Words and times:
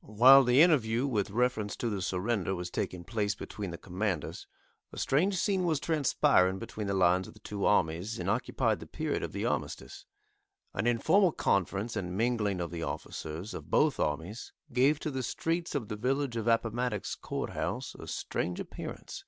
While 0.00 0.42
the 0.44 0.62
interview 0.62 1.06
with 1.06 1.28
reference 1.28 1.76
to 1.76 1.90
the 1.90 2.00
surrender 2.00 2.54
was 2.54 2.70
taking 2.70 3.04
place 3.04 3.34
between 3.34 3.72
the 3.72 3.76
commanders, 3.76 4.46
a 4.90 4.96
strange 4.96 5.36
scene 5.36 5.64
was 5.64 5.80
transpiring 5.80 6.58
between 6.58 6.86
the 6.86 6.94
lines 6.94 7.28
of 7.28 7.34
the 7.34 7.40
two 7.40 7.66
armies, 7.66 8.18
and 8.18 8.30
occupied 8.30 8.80
the 8.80 8.86
period 8.86 9.22
of 9.22 9.32
the 9.32 9.44
armistice. 9.44 10.06
An 10.72 10.86
informal 10.86 11.30
conference 11.30 11.94
and 11.94 12.16
mingling 12.16 12.58
of 12.58 12.70
the 12.70 12.82
officers 12.84 13.52
of 13.52 13.68
both 13.70 14.00
armies 14.00 14.50
gave 14.72 14.98
to 15.00 15.10
the 15.10 15.22
streets 15.22 15.74
of 15.74 15.88
the 15.88 15.96
village 15.96 16.36
of 16.36 16.48
Appomattox 16.48 17.14
Court 17.14 17.50
House 17.50 17.94
a 17.96 18.06
strange 18.06 18.58
appearance. 18.58 19.24